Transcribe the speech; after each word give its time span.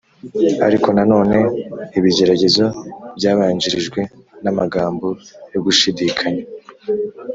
Ariko 0.67 0.87
na 0.95 1.03
none 1.11 1.37
ibigeragezo 1.97 2.65
byabanjirijwe 3.17 3.99
n’amagambo 4.43 5.07
yo 5.53 5.59
gushidikanya, 5.65 6.43